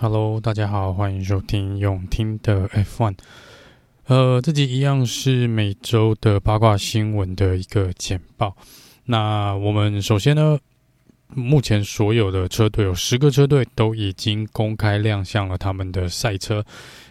[0.00, 3.16] Hello，大家好，欢迎收听永听的 F1。
[4.06, 8.56] 呃，这集一样是每周的八卦新闻的一个简报。
[9.06, 10.56] 那我们首先呢，
[11.34, 16.64] 目前所有的车队有十个车队都已经公开亮相了他们的赛车。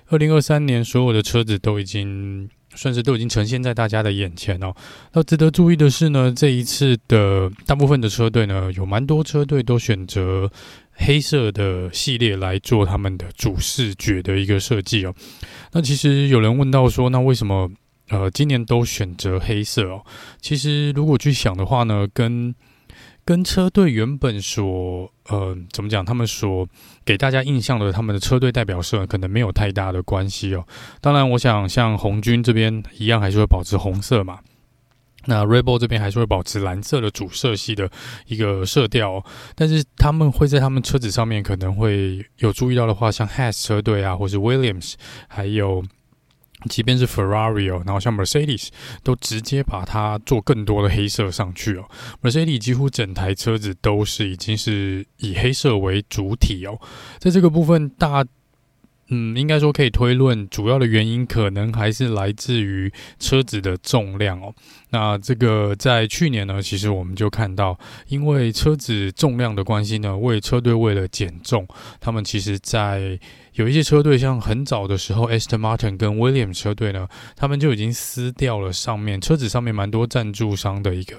[0.07, 4.73] 二零二三年所有的车子都已经算是都已经呈现在大家的眼前哦。
[5.11, 10.49] 那值得注意的是呢，这一次的大部分的车队呢，有蛮多车队都选择。
[10.98, 15.14] 黑色的系列来做他们的主视觉的一个设计哦。
[15.71, 17.69] 那其实有人问到说，那为什么
[18.10, 20.04] 呃今年都选择黑色哦？
[20.41, 22.54] 其实如果去想的话呢，跟
[23.24, 26.68] 跟车队原本所呃怎么讲，他们所
[27.05, 30.66] 给大家印象的他们的车队代表色可能没有太大的关系哦。
[31.02, 34.39] 当然，我想像红军这边一样还是会保持红色嘛。
[35.27, 37.89] 那 Red Bull 这边还是会保持蓝色的主色系的
[38.27, 39.23] 一个色调，
[39.55, 44.94] 但是他们会在他们车子上面可能会有注意到的话，像 Haas 车队啊，或是 Williams，
[45.27, 45.83] 还有
[46.69, 48.69] 即便是 Ferrari 哦，然后像 Mercedes
[49.03, 51.83] 都直接把它做更多的黑色上去哦。
[52.21, 56.80] Mercedes 几乎整台车子都是已经是以黑色为主体哦，
[57.19, 58.25] 在这个部分大。
[59.09, 64.53] 嗯，应该说可以推论，主要的原因可能还是来自于车子的重量哦。
[64.89, 67.77] 那这个在去年呢，其实我们就看到，
[68.08, 71.66] 因为车子重量的关系呢，为车队为了减重，
[72.02, 73.17] 他们其实在
[73.53, 81.16] 有一些车队，像很早的时候，Aston Martin 跟 Williams 车队呢，他们就已经撕掉了上面车子上面蛮多赞助商的一个。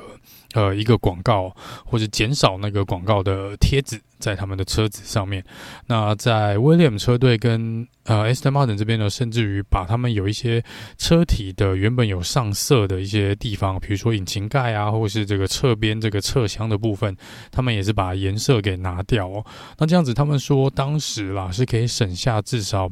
[0.55, 1.55] 呃，一个广告
[1.85, 5.45] 或者减少那个广告的贴纸在他们的车子上面。
[5.87, 10.65] 那在 Williams 车队跟呃 Aston Martin 这边呢，甚至于把他们有一些
[10.97, 17.15] 车体的原本有上色的一些地方，比如说引擎盖啊，或是这个侧边这个侧箱的部分，
[17.53, 19.45] 他们也是把颜色给拿掉哦。
[19.77, 22.91] 那这样子，他们说当时啦是可以省下至少。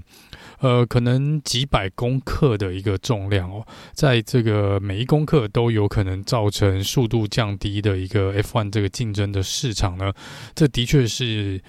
[0.60, 10.12] 呃，可能几百公克的一个重量哦，在这个每一公克都有可能造成速度降低的一个 FONE 这个竞争的市场呢，
[10.54, 11.60] 这的确是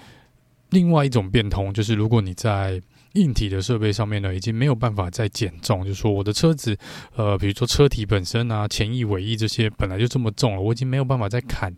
[0.70, 1.72] 另外一种变通。
[1.72, 2.80] 就是如果你在
[3.18, 6.76] 硬体的设备上面呢，已经没有办法再减重，就说我的车子，
[7.16, 11.74] 呃，比如说车体本身啊，前翼、尾翼这些本来就这么重了，我已经没有办法再砍。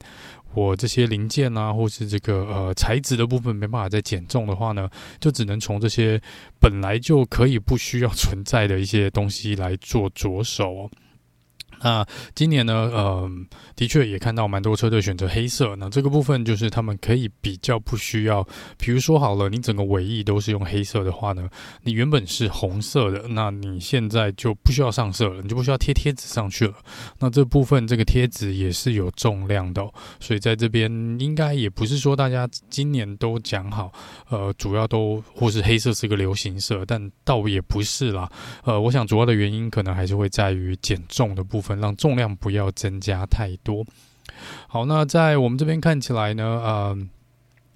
[0.53, 4.91] 我这些零件啊，或是这个呃材质的部分没办法再减重的话呢，
[5.21, 6.21] 就只能从这些
[6.59, 10.91] 本来就可以不需要存在的一些东西来做着手。
[11.83, 13.31] 那今年呢，呃，
[13.75, 15.75] 的确也看到蛮多车队选择黑色。
[15.77, 18.47] 那这个部分就是他们可以比较不需要，
[18.77, 21.49] 比如说好了，你整个尾翼都是用黑色的话呢，
[21.83, 26.75] 你原本是红色的，那你现在就不需要上色了，你就不需要贴贴纸上去了。
[27.19, 29.83] 那这部分这个贴纸也是有重量的，
[30.21, 33.91] 所以在这边应该也不是说大家今年都讲好，
[34.29, 38.31] 呃，主要都或是黑色是个流行色，但倒也不是啦。
[38.65, 41.70] 呃，我想主要的原因可能还是会在于减重的部分。
[41.79, 43.85] 让重量不要增加太多。
[44.67, 46.99] 好，那在我们这边看起来呢，呃，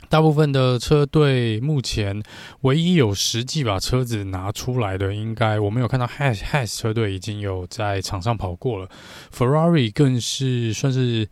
[0.09, 2.23] 大部分的车队目前
[2.63, 8.89] 唯一有实际把车子拿出来的，应该我们有看到 has has 车队已经有在场上跑过了
[9.33, 11.29] ，Ferrari 更是算是。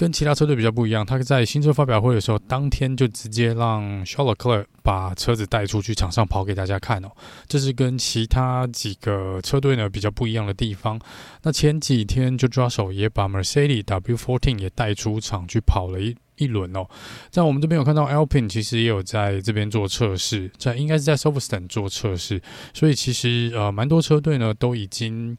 [0.00, 7.10] 跟其他车队比较不一样，他在新车发表会的时候，当天就直接让 s h a r l e c l e r 把车子带出去场上跑给大家看哦。
[7.46, 10.98] 这是跟其他几个车队呢比较不一样的地方。
[11.42, 16.86] 那前几天就抓手也把 Mercedes W14 也带出场去跑了一一轮哦。
[17.28, 22.40] 在我们这边有看到 Alpine 其实也有在这边做测试，在应该是在 Silverstone 做测试，
[22.72, 25.36] 所以其实呃蛮多车队呢都已经。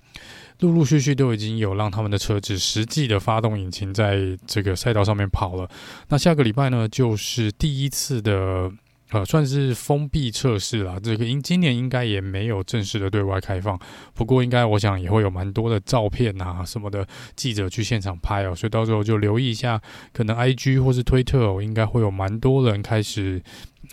[0.62, 5.70] 陆陆续续都已经有让他们的车子实际的发动引擎在这个赛道上面跑了。
[6.10, 8.72] 那下个礼拜呢，就是第一次的
[9.12, 10.98] 呃，算是封闭测试啦。
[11.02, 13.80] 这个应今年应该也没有正式的对外开放，
[14.14, 23.42] 不过应该我想也会有蛮多的照片啊什么的记者去现场拍哦，所以到时候就留意一下，可能 IG 或是推特哦，应该会有蛮多人开始。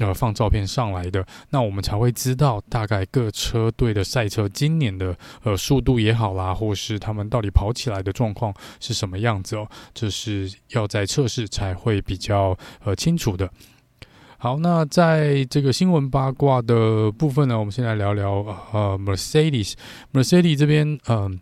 [0.01, 13.50] 呃，放照片上来的，那我们才会知道大概各车队的赛车今年的呃速度也好啦，或是他们到底跑起来的状况是什么样子哦，这是要在测试才会比较呃清楚的。
[14.40, 18.35] 好，那在这个新闻八卦的部分呢，我们先来聊聊
[18.73, 21.40] 呃 Mercedes，Mercedes 这边嗯。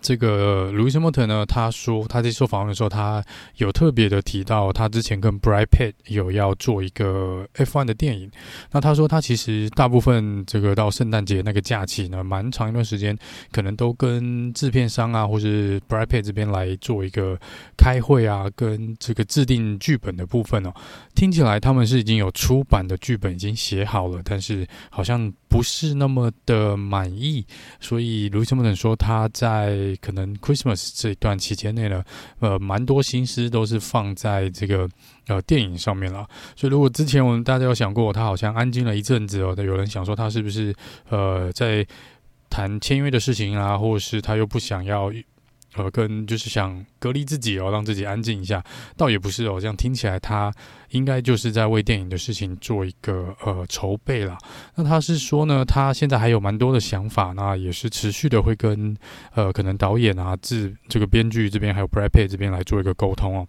[0.00, 3.22] 这个 Lewis Hamilton 呢，他说他在受访的时候，他
[3.56, 8.30] 有特别的提到，他之前跟 Brad Pitt 有要做一个 F1 的电影。
[8.70, 13.14] 那他说他其实大部分这个到圣诞节那个假期呢，蛮长一段时间，
[13.52, 17.38] 可能都跟制片商啊，或是 Brad Pitt 这边来做一个
[17.84, 20.72] 开会啊，跟这个制定剧本的部分哦，
[21.14, 27.44] 听起来他们是已经有出版的剧本已经写好了，但是好像不是那么的满意，
[27.80, 32.02] 所以 Lewis Hamilton 说他在可能 Christmas 这一段期间内呢，
[32.38, 34.88] 呃，蛮多心思都是放在这个
[35.26, 36.26] 呃电影上面了。
[36.56, 40.74] 所以如果之前我们大家有想过，他好像安静了一阵子哦，有人想说他是不是
[41.10, 41.86] 呃在
[42.48, 45.12] 谈签约的事情啊，或者是他又不想要。
[45.76, 48.62] 呃，跟就是想隔离自己哦，让自己安静一下，
[48.96, 49.60] 倒也不是哦。
[49.60, 50.52] 这样听起来，他
[50.90, 54.38] 应该就是在为电影的事情做一个呃筹备啦。
[54.76, 58.96] 那他是说呢，他现在还有蛮多的想法，那也是持续的会跟
[59.34, 63.46] 呃可能导演啊、制这个编剧这边还有 Brad Pitt 这边来做一个沟通哦。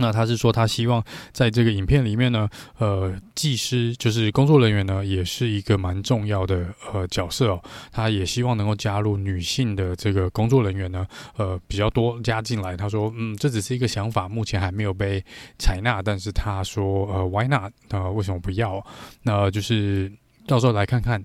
[0.00, 2.48] 那他是说，他希望在这个影片里面呢，
[2.78, 7.62] 呃，技师就是工作人员呢，也是一个蛮重要的呃角色哦。
[7.92, 11.06] 他也希望能够加入女性的这个工作人员呢，
[11.36, 12.74] 呃，比较多加进来。
[12.74, 15.22] 他说，嗯，这只是一个想法，目前还没有被
[15.58, 16.00] 采纳。
[16.02, 17.70] 但是他说，呃，Why not？
[17.90, 18.82] 呃，为什么不要？
[19.24, 20.10] 那就是
[20.46, 21.22] 到时候来看看，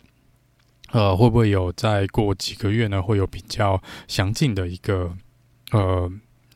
[0.91, 5.15] 呃，会不会有再过几个月呢，会有比较详尽的一个
[5.71, 6.11] 呃。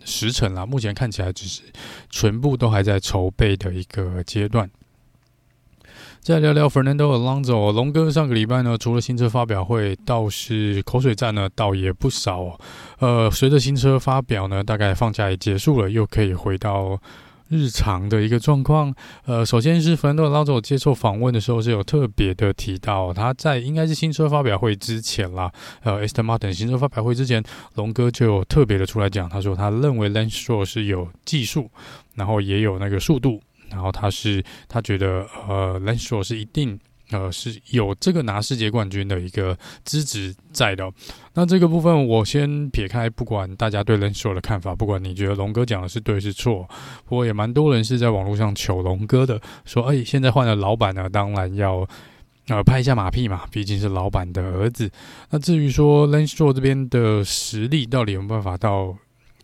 [0.10, 1.62] 时辰啦，目前看起来只是
[2.10, 4.70] 全部都还在筹备的一个阶段。
[6.20, 12.60] 再聊聊 Fernando Alonso，龙哥上个礼拜呢，除了新车发表会，倒是口水战呢，倒也不少。
[13.00, 17.00] 呃，随着新车发表呢，大概放假也结束了，又可以回到。
[17.50, 18.94] 日常的一个状况，
[19.26, 25.52] 呃，首先是芬多拉佐接受访问的时候是有特别的提到，他在应该是新车发表会之前啦，
[25.82, 27.44] 呃，Aston Martin 新车发表会之前，
[27.74, 31.70] 龙哥就有特别的出来讲，他说他认为 Landroo 是有技术，
[32.14, 36.80] 然后也有那个速度，然后他是他觉得呃 Landroo 是一定。
[37.12, 40.92] 呃，是有这个拿世界冠军的一个资质在的。
[41.34, 46.68] 那这个部分我先撇开，不管大家对 Lance Stroll 的看法，不管你觉得龙哥讲的是对是错，
[47.06, 51.88] 不过也蛮多人是在网络上求龙哥的，说，哎，现在换了老板呢，当然要
[52.48, 54.92] 呃拍一下马屁嘛，毕竟是老板的儿子。
[55.30, 58.96] 那至于说 Lance Stroll 这边的实力到底有没有办法到？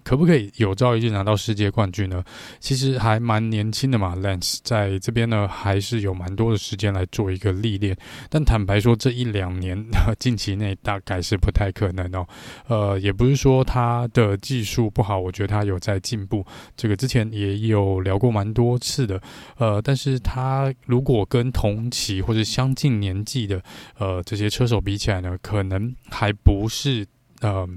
[0.06, 2.24] 可不可以有朝一日拿到世界冠军呢？
[2.60, 7.98] 其实还蛮年轻的嘛，Lance 在这边呢，还是有蛮多的时间来做一个历练。
[8.30, 9.84] 但坦白说，这一两年
[10.20, 12.28] 近期内大概是不太可能哦。
[12.68, 16.46] 呃，也不是说他的技术不好，我觉得他有在进步。
[16.78, 19.20] 这个之前也有聊过蛮多次的。
[19.58, 23.60] 呃，但是他如果跟同期或者相近年纪的
[23.98, 27.08] 呃这些车手比起来呢，可能还不是
[27.42, 27.68] 呃。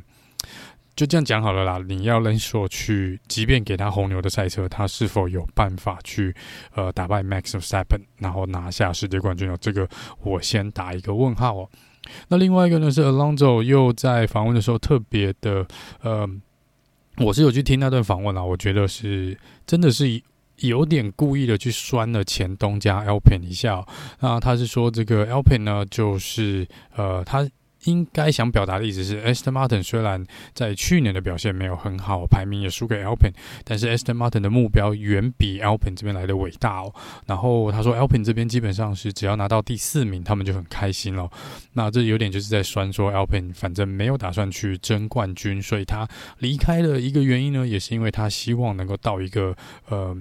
[0.99, 1.79] 就这样讲好了啦。
[1.87, 6.35] 你要能说去，即便给他红牛的赛车，他是否有办法去
[6.75, 9.57] 呃打败 Max Verstappen，然后拿下世界冠军呢？
[9.61, 9.89] 这个
[10.25, 11.71] 我先打一个问号哦。
[12.27, 15.65] 那另外一个呢是 Alonso 又在访问的时候特别的
[16.03, 16.29] 呃，
[17.19, 20.21] 我是有去听那段访问啦，我觉得是真的是
[20.57, 23.87] 有点故意的去酸了前东家 Alpin 一下哦。
[24.19, 26.67] 那他是说这个 Alpin 呢，就是
[26.97, 27.49] 呃他。
[27.85, 33.33] 应该想表达的意思是，Aston Martin 虽然在去年的表现没有很好，排名也输给 Alpin，
[33.65, 36.93] 但是 Aston Martin 的目标远比 Alpin 这边来的伟大哦。
[37.27, 41.31] 然后他说，Alpin 这边基本上是只要拿到第四名，他们就很开心了。
[41.75, 46.09] 那这有点就是在酸说，Alpin 反正没有打算去争冠军，所以他
[46.39, 49.57] 离开的一个原因呢，也是因为他希望能够到一个
[49.89, 50.17] 呃。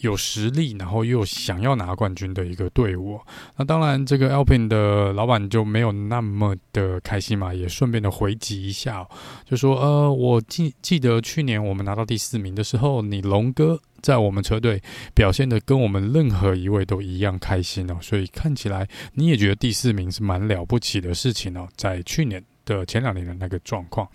[0.00, 3.18] 有实力，然后又想要拿冠军的一个队伍。
[3.56, 9.08] 那当然，这个 Alpine 的老板就没有那么的开心嘛，也顺便的回击一下哦，
[9.44, 14.82] 就说：“呃，我记记得去年我们拿到第四名的时候，你龙哥在我们车队
[15.14, 24.06] 表现的跟我们任何一位都一样开心哦，所以看起来你也觉得第四名是蛮了不起的事情哦，在去年的前两年的那个状况。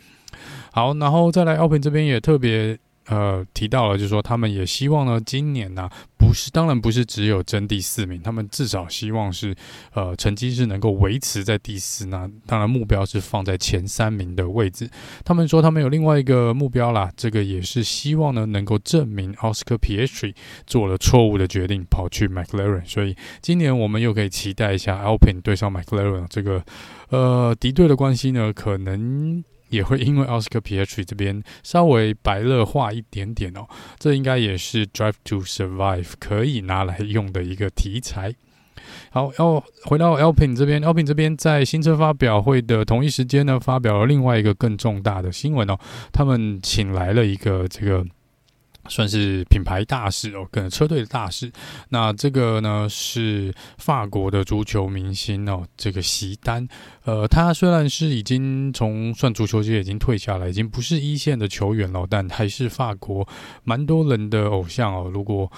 [0.72, 2.78] 好，然后再来 Alpin 这边也特别。”
[3.08, 9.56] 呃，提到了，就是说他们也希望呢，今年呢、不是，当然不是只有争第四名，他们至少希望是，
[9.94, 12.06] 呃，成绩是能够维持在第四。
[12.06, 14.90] 那当然目标是放在前三名的位置。
[15.26, 20.36] 他们说他们有另外一个目标啦，这个也是希望呢，能够证明 Oscar Piastri
[20.68, 22.86] 做了错误的决定，跑去 McLaren。
[22.86, 26.64] 所以今年我们又可以期待一下 Alpine 对上 McLaren 这个，
[27.10, 29.44] 呃，敌对的关系呢，可能。
[29.72, 38.36] 也会因为奥斯卡皮耶特这边稍微白热化一点点哦，这应该也是 Drive to Survive 可以拿来用的一个题材。
[39.12, 45.78] 好，要回到 Alpine 这边，Alpine 这边在新车发表会的同一时间呢，发表了另外一个更重大的新闻哦，
[46.12, 48.06] 他们请来了一个这个
[48.88, 51.52] 算是品牌大使哦，跟车队的大使。
[51.90, 56.68] 那这个呢是法国的足球明星哦，这个席丹。
[57.04, 63.28] 呃，他虽然是已经从算足球界已经退下来，已经不是一线的球员了，但还是法国
[63.64, 65.10] 蛮多人的偶像哦。
[65.12, 65.52] 如果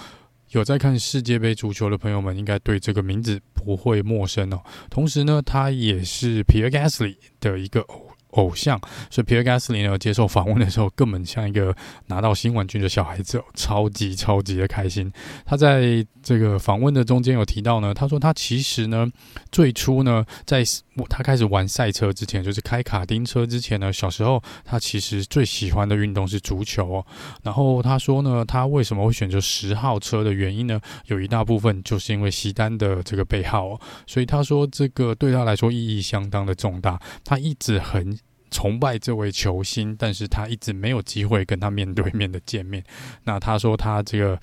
[0.52, 4.62] 有在看世界杯足球的朋友们，应该对这个名字不会陌生哦。
[4.90, 8.13] 同时呢，他也是皮尔加斯利的一个偶。
[8.34, 11.76] 偶像，所以皮尔加斯林呢接受访问的时候，根本像一个
[12.08, 15.12] 拿到新玩具的小孩子，超级超级的开心。
[15.46, 19.08] 他在这个访问的中间有提到呢，他说他其实呢
[19.52, 20.64] 最初呢在
[21.10, 27.06] 他开始玩赛车之前，就是开卡丁车之前呢，小时候他其实最喜欢的运动是足球哦。
[27.44, 33.82] 然后他说呢，他为什么会选择十号车的原因呢，有一大部分就是因为西单的这个背号哦。
[34.06, 38.18] 所以他说这个对他来说意义相当的重大，他一直很。
[38.56, 42.84] 崇拜这位球星，但是他一直没有机会跟他面对面的见面。
[43.24, 44.40] 那他说他这个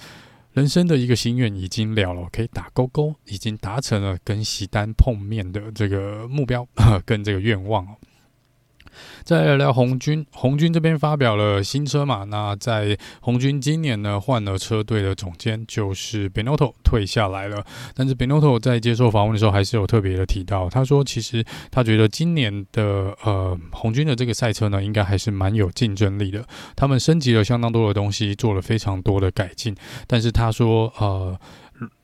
[0.52, 6.66] 人生的一个心愿已经了了，可以打勾勾，已经达成了跟席丹碰面的这个目标
[7.06, 7.86] 跟这个愿望。
[9.24, 12.24] 再来聊红军，红军这边发表了新车嘛？
[12.24, 17.64] 那在红军今年呢换了车队的总监，就是 Benotto 退下来了。
[17.94, 26.44] 但是 Benotto 在接受访问的时候，还是有特别的提到，他说其实他觉得今年的呃红军的这个赛车呢，应该还是蛮有竞争力的。
[26.74, 29.74] 他们升级了相当多的东西，做了非常多的改进。
[30.06, 31.38] 但是他说呃。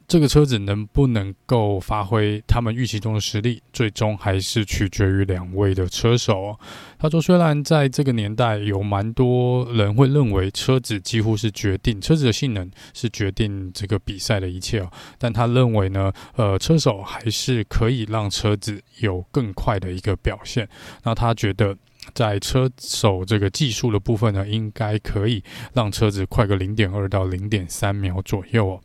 [0.09, 6.57] 这个车子能不能够发挥他们预期中的实力，最终还是取决于两位的车手。
[6.99, 20.69] 他说，虽然在这个年代有蛮多人会认为车子几乎是决定车子的性能是决定这个比赛的一切哦，但他认为呢，呃，车手还是可以让车子有更快的一个表现。
[21.03, 21.77] 那他觉得，
[22.15, 28.81] 在车手这个技术的部分呢，应该可以让车子快个零点二到零点三秒左右哦。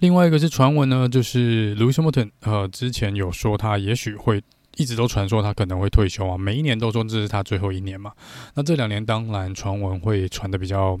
[0.00, 4.42] 另外一个是传闻呢，就是 Lewis Hamilton，呃，之前有说他也许会
[4.76, 8.12] 一直都传说他可能会退休啊，每一年都说这是他最后一年嘛。
[8.54, 10.98] 那这两年当然传闻会传得比较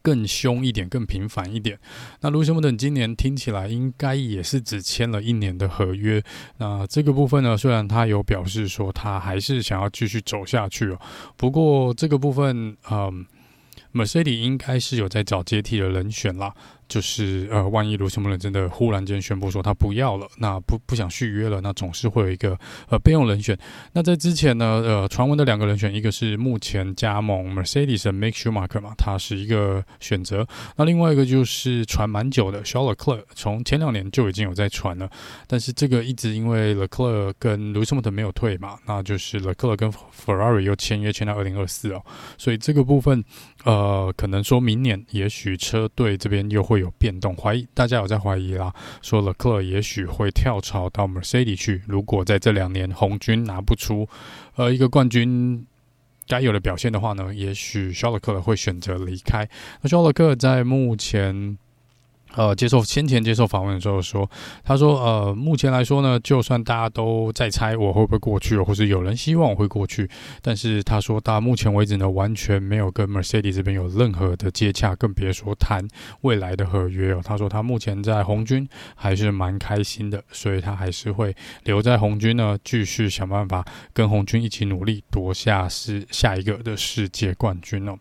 [0.00, 1.78] 更凶一点，更频繁一点。
[2.20, 6.22] 那 Lewis Hamilton 今年听起来应该也是只签了一年的合约。
[6.58, 11.00] 那这个部分呢，虽然他有表示说他还是想要继续走下去哦，
[11.36, 13.26] 不过这个部分，嗯
[13.92, 16.54] ，Mercedes 应该是有在找接替的人选啦。
[16.88, 23.56] 就是呃，万一卢西莫人真的忽然间宣布说他不要了，那不不想续约了，那总是会有一个呃备用人选。
[23.92, 30.46] 那在之前呢，呃，传闻的两个人选，一个是目前加盟 Mercedes 的 Mick Schumacher 嘛，他是一个选择。
[30.76, 35.10] 那另外一个就是传蛮久的 Charles Leclerc，从前两年就已经有在传了，
[35.46, 42.02] 但是这个一直因为 Leclerc 跟卢西莫特没有退嘛，那就是 Leclerc 跟 Ferrari 又签约签到二零二四哦，
[42.38, 43.22] 所以这个部分
[43.64, 46.77] 呃，可能说明年也许车队这边又会。
[46.78, 51.82] 有变动，怀疑大家有在怀疑啦，说勒克尔也许会跳槽到 Mercedes 去。
[51.86, 54.08] 如果在这两年红军拿不出
[54.56, 55.66] 呃一个冠军
[56.26, 59.48] 该有的表现的话呢，也许肖勒克尔会选择离开。
[59.82, 61.58] 那肖勒克尔在目前。
[62.34, 64.28] 呃，接受先前接受访问的时候说，
[64.62, 70.08] 他说，呃，目前来说呢，就算大家都在猜我会不会过去，或是有人希望我会过去，
[70.42, 75.86] 但是他说到目前为止呢，完全没有跟 Mercedes 这边有任何的接洽，更别说谈
[76.20, 77.20] 未来的合约哦。
[77.24, 87.98] 他说他目前在红军还是蛮开心的，所以他还是会留在红军呢，继续想办法跟红军一起努力夺下是下一个的世界冠军哦。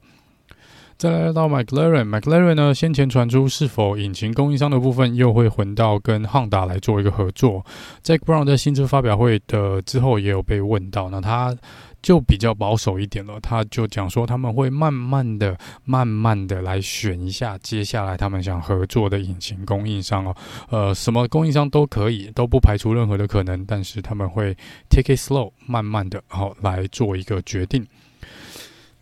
[0.98, 7.63] 再来到 McLaren，McLaren 呢，先前传出是否引擎供应商的部分又会混到跟 Honda 来做一个合作。
[8.04, 11.56] Jack Brown 在新车发表会的之后也有被问到，那他
[12.01, 20.36] 就比较保守一点了，他就讲说他们会慢慢的、慢慢的来选一下接下来他们想合作的引擎供应商哦，
[20.72, 24.58] 呃，什么供应商都可以，都不排除任何的可能，但是他们会
[24.89, 27.86] take it slow，慢慢的好来做一个决定。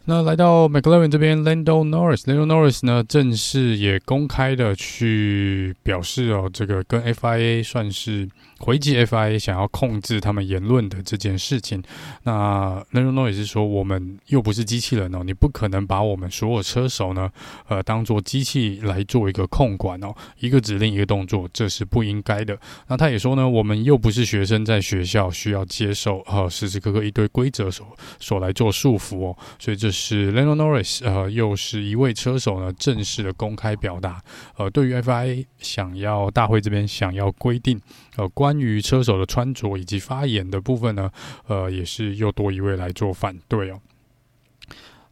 [0.06, 8.30] 那来到 McLaren 这边，Lando Norris，Lando Norris 呢，正式也公开的去表示哦，这个跟 FIA 算是。
[8.60, 11.84] 回击 FIA 想要控制他们言论的这件事情，
[12.24, 17.30] 那 Lando n o 也是说，我们又不是机器人哦，你不可能把我们所有车手呢，
[17.68, 22.58] 呃，当做机器来做一个控管哦，一个指令一个动作，这是不应该的。
[22.88, 27.86] 那他也说呢，我们又不是学生，在学校需要接受呃时时刻刻一堆规则所
[28.20, 34.22] 所来做束缚哦，所以这是 Lando Norris 呃，又是一位车手呢，正式的公开表达，
[34.58, 37.80] 呃，对于 FIA 想要大会这边想要规定。
[38.18, 41.12] 呃，关关于车手的穿着以及发言的部分呢，
[41.48, 43.82] 呃，也是又多一位来做反对哦。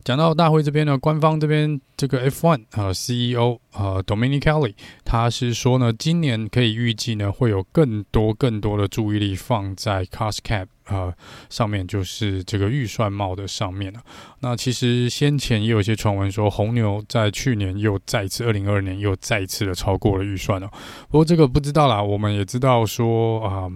[0.03, 4.73] 讲到大会这边呢，官方这边这个 F1 呃 CEO 呃 Dominicali
[5.05, 11.13] 他是说呢，今年可以预计呢会有更多更多的注意力放在 Cost Cap 呃
[11.49, 14.01] 上面，就是这个预算帽的上面了。
[14.41, 20.69] 那其实先前也有一些传闻说，红牛在去年又再次，二零二二年又再次的超过了预算了。
[21.09, 23.71] 不过这个不知道啦，我们也知道说啊、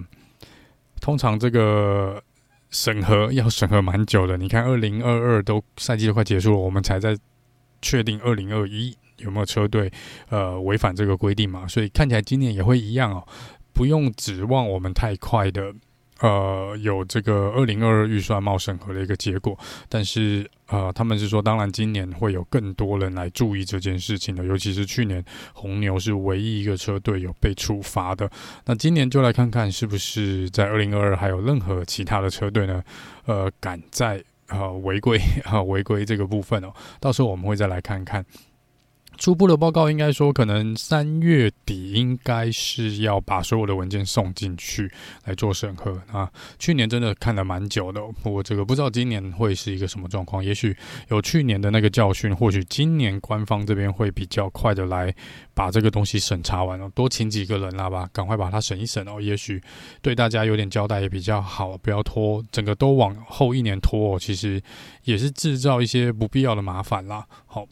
[0.99, 2.21] 通常这个。
[2.69, 7.17] 审核要审核蛮久的，你看，二零二二都赛季都快结束了，我们才在
[7.81, 9.91] 确定二零二一有没有车队
[10.29, 11.67] 呃违反这个规定嘛？
[11.67, 13.27] 所以看起来今年也会一样哦，
[13.73, 15.73] 不用指望我们太快的。
[16.19, 19.57] 呃，有这个二零二二预算帽审核的一个结果，
[19.87, 28.29] 但是呃，他们是说，当然今年会有更多人来注意这件事情的，尤其是去年红牛是唯一一个车队有被处罚的，
[28.65, 32.83] 那今年就来看看是不是在二零二二还有任何其他的车队呢？
[33.25, 38.25] 呃，敢在呃违规啊违规这个部分哦，到时候我们会再来看看。
[39.17, 44.89] 初步的报告应该说，可能三月底应该是要把所有的文件送进去
[45.25, 46.31] 来做审核啊。
[46.59, 50.43] 去年真的看了蛮久的，不过这个不知道今年会是一个什么状况。
[50.43, 50.75] 也许
[51.09, 55.13] 有去年的那个教训，或许今年官方这边会比较快的来
[55.53, 59.19] 把这个东西审查完了，多请几个人啦吧，赶快把它审一审哦。
[59.19, 59.61] 也许
[60.01, 64.61] 对大家有点交代也比较好，不要拖，整个都往后一年拖，其实
[65.03, 67.25] 也是制造一些不必要的麻烦啦。
[67.45, 67.67] 好。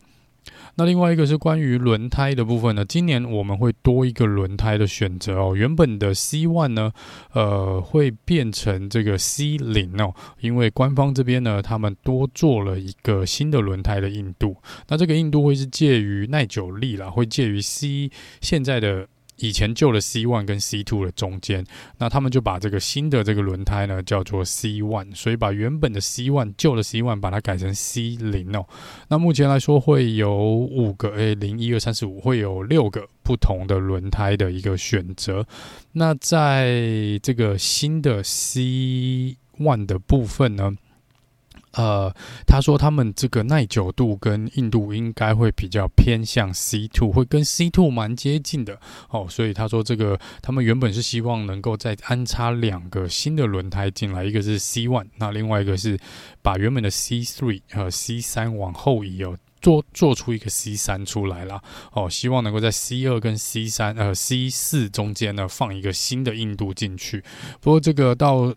[0.75, 5.55] 那另外一个是关于轮胎的部分呢，今年我们会多一个轮胎的选择哦。
[5.55, 6.91] 原本的 C One 呢，
[7.33, 14.55] 呃，会变成这个 C 零哦，因为官方这边呢，他们多做了一个新的轮胎的硬度。
[14.87, 18.11] 那这个硬度会是介于耐久力啦，会介于 C
[18.41, 19.07] 现在的。
[19.37, 21.65] 以前旧的 C one 跟 C two 的中间，
[21.97, 28.65] 那他们就把这个新的这个轮胎呢叫做 C one，所以把原本的 C one 旧的 C one 把它改成 C 零哦。
[29.09, 35.45] 那目前来说会有五个，诶，零一二三四五会有六个不同的轮胎的一个选择。
[35.93, 40.75] 那在这个新的 C one 的部分呢？
[41.75, 42.13] 呃，
[42.47, 48.79] 他说他们这个耐久度跟硬度应该会比较偏向 C two，会跟 C two 蛮接近的
[49.09, 49.27] 哦。
[49.29, 55.99] 所以他说这个他们原本是希望能够再安插两个新的轮胎进来，一个是 C one，那另外一个是
[56.41, 61.61] 把原本的 C three 和 C 三往后移哦，做做出一个 C 三出来啦。
[61.91, 62.09] 哦。
[62.09, 67.23] 希望能够在 C 二跟 C 三呃 C 四中间呢放一个新的硬度进去。
[67.59, 68.53] 不过这个到。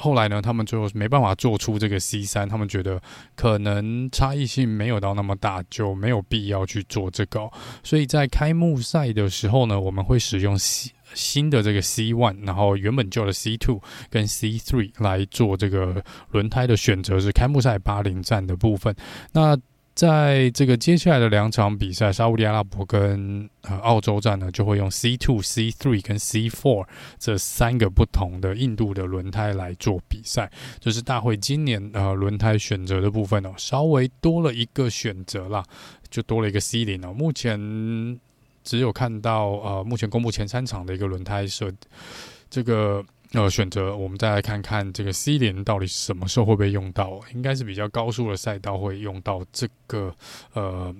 [0.00, 3.02] 后来呢，他们就没办法做出这个 C 三，他们觉得
[3.34, 7.50] 可能差异性没有到那么大，就没有必要去做这个。
[7.82, 18.94] 所以在开幕赛的时候呢，我们会使用新新的这个 C one，然后原本旧的 C two 跟 C three 来做这个轮胎的选择，是开幕赛巴林站的部分。
[19.32, 19.58] 那
[19.98, 26.86] 在这个接下来的两场比赛，沙乌地阿拉伯跟呃澳洲站呢，就会用 C two、C three 跟 C four
[27.18, 30.48] 这三个不同的印度的轮胎来做比赛。
[30.78, 35.64] 就是大会今年呃轮胎选择的部分哦，稍微多了一个选择啦，
[36.08, 37.12] 就多了一个 C 零哦。
[37.12, 37.58] 目前
[38.62, 41.72] 只有看到呃目前公布前三场的一个轮胎设
[42.48, 43.04] 这个。
[43.32, 47.20] 呃，选择我们再来看看这个 C 零到底什么时候会被用到？
[47.34, 50.14] 应该是比较高速的赛道会用到这个
[50.54, 50.94] 呃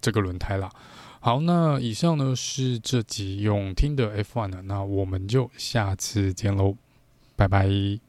[0.00, 0.70] 这个轮胎啦。
[1.20, 6.76] 好，那以上呢是这集用听的 F1 的，那我们就下次见喽，
[7.34, 8.05] 拜拜。